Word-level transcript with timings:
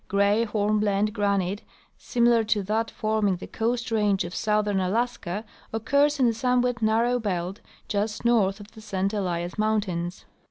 Gray 0.07 0.45
hornblende 0.45 1.11
granite 1.13 1.61
similar 1.95 2.43
to 2.45 2.63
that 2.63 2.89
forming 2.89 3.35
the 3.35 3.45
Coast 3.45 3.91
range 3.91 4.23
of 4.23 4.33
southern 4.33 4.79
Alaska 4.79 5.45
occurs 5.71 6.19
in 6.19 6.25
a 6.29 6.33
somewhat 6.33 6.81
narrow 6.81 7.19
belt 7.19 7.59
just 7.87 8.25
north 8.25 8.59
of 8.59 8.71
the 8.71 8.81
St 8.81 9.13
Elias 9.13 9.59
mountains. 9.59 10.25